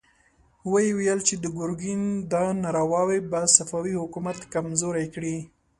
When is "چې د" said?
1.27-1.45